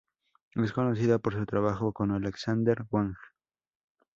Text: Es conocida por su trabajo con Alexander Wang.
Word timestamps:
Es 0.55 0.73
conocida 0.73 1.19
por 1.19 1.35
su 1.35 1.45
trabajo 1.45 1.93
con 1.93 2.09
Alexander 2.09 2.85
Wang. 2.89 3.13